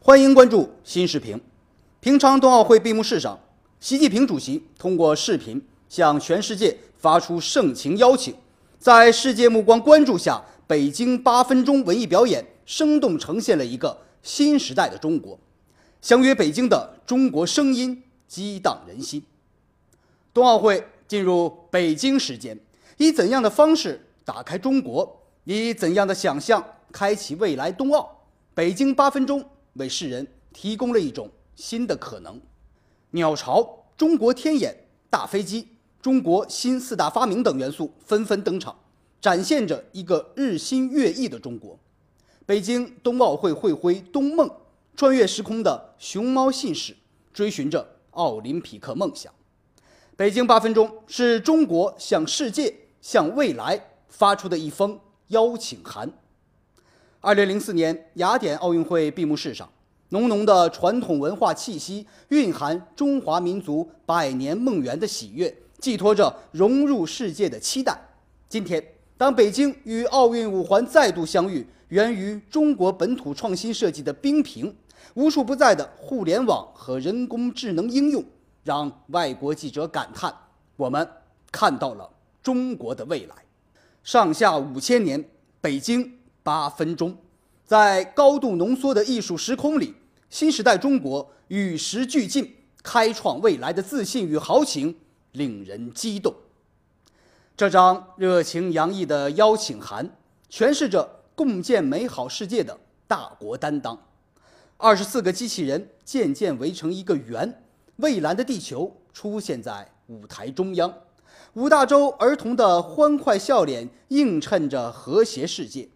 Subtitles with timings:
[0.00, 1.40] 欢迎关注新视频。
[2.00, 3.38] 平昌冬奥会闭幕式上，
[3.80, 8.34] 习近平主席通过视频向全世界发出盛情邀请。
[8.78, 15.36] 在世界目光关注下，北京八分钟文艺表演生动呈现了一个新时代的中国。
[16.00, 19.24] 相约北京的中国声音激荡人心。
[20.32, 22.56] 冬奥会进入北京时间，
[22.98, 25.22] 以怎样的方式打开中国？
[25.42, 28.24] 以怎样的想象开启未来冬奥？
[28.54, 29.44] 北京八分钟
[29.78, 32.40] 为世人提供了一种新的可能。
[33.10, 35.68] 鸟巢、中国天眼、大飞机、
[36.02, 38.78] 中国新四大发明等元素纷纷登场，
[39.20, 41.78] 展现着一个日新月异的中国。
[42.44, 44.50] 北京冬奥会会徽“冬梦”。
[44.96, 46.96] 穿越时空的熊猫信使，
[47.30, 49.30] 追寻着奥林匹克梦想。
[50.16, 56.10] 北京八分钟是中国向世界、向未来发出的一封邀请函。
[57.26, 59.68] 二零零四年雅典奥运会闭幕式上，
[60.10, 67.98] 浓浓的传统文化气息，蕴含中华民族百年梦圆的喜悦，寄托着融入世界的期待。
[68.48, 68.80] 今天，
[69.16, 74.72] 当北京与奥运五环再度相遇，源于中国本土创新设计的冰屏。
[75.14, 78.24] 无处不在的互联网和人工智能应用，
[78.62, 80.32] 让外国记者感叹
[80.76, 81.04] ：“我们
[81.50, 82.08] 看到了
[82.40, 83.34] 中国的未来。”
[84.04, 85.28] 上下五千年，
[85.60, 87.18] 北京八分钟，
[87.64, 89.96] 在高度浓缩的艺术时空里，
[90.30, 94.96] 新时代中国与时俱进，开创未来的自信与豪情
[95.32, 96.32] 令人激动。
[97.56, 100.16] 这张热情洋溢的邀请函，
[100.48, 104.00] 诠释着共建美好世界的大国担当。
[104.76, 107.60] 二十四个机器人渐渐围成一个圆，
[107.96, 110.94] 蔚蓝的地球出现在舞台中央。
[111.54, 115.88] 五大洲儿童的欢快笑脸映衬着和谐世界。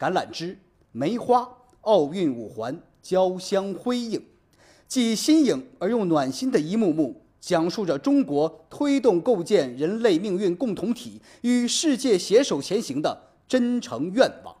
[0.00, 0.58] 橄榄枝、
[0.92, 1.46] 梅花、
[1.82, 4.24] 奥运五环交相辉映，
[4.88, 14.56] 既新颖而又暖心的一幕幕，讲述着中国推动构建人类命运共同体与世界携手前行的真诚愿望。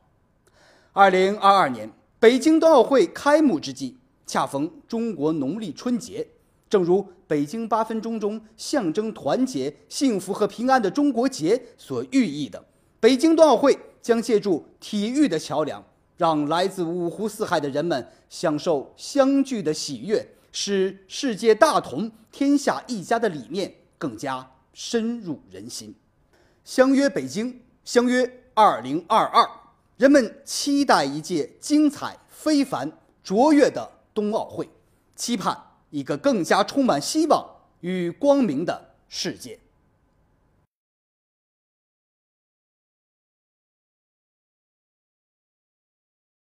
[0.92, 1.90] 二零二二年。
[2.18, 6.28] 北京冬奥会开幕之际，恰逢中国农历春节，
[6.68, 12.62] 正如“北京八分钟”中象征团结、幸福和平安的中国结所寓意的，
[13.00, 15.84] 北京冬奥会将借助体育的桥梁，
[16.16, 25.94] 让来自五湖四海的人们享受相聚的喜悦，使世界大同、天下一家的理念更加深入人心。
[26.64, 29.48] 相约北京，相约二零二二。
[29.96, 32.90] 人们期待一届精彩、非凡、
[33.22, 34.68] 卓越的冬奥会，
[35.14, 35.56] 期盼
[35.90, 37.46] 一个更加充满希望
[37.80, 39.58] 与光明的世界。